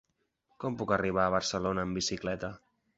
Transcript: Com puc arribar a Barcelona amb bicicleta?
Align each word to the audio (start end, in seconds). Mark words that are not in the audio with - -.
Com 0.63 0.79
puc 0.79 0.95
arribar 0.97 1.27
a 1.27 1.35
Barcelona 1.37 1.87
amb 1.87 2.03
bicicleta? 2.03 2.55